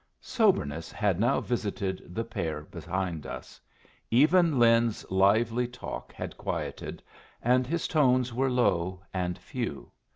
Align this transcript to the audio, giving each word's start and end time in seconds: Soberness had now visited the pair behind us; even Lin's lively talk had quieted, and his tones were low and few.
Soberness 0.19 0.91
had 0.91 1.19
now 1.19 1.39
visited 1.39 2.15
the 2.15 2.23
pair 2.23 2.61
behind 2.63 3.27
us; 3.27 3.61
even 4.09 4.57
Lin's 4.57 5.05
lively 5.11 5.67
talk 5.67 6.11
had 6.11 6.37
quieted, 6.39 7.03
and 7.39 7.67
his 7.67 7.87
tones 7.87 8.33
were 8.33 8.49
low 8.49 9.03
and 9.13 9.37
few. 9.37 9.91